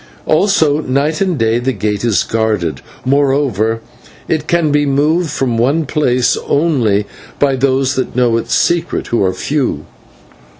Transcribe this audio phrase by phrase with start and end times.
[0.25, 3.81] Also night and day the gate is guarded; moreover,
[4.27, 7.05] it can be moved from one place only
[7.37, 9.85] by those that know its secret, who are few."